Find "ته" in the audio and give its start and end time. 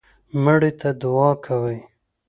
0.79-0.89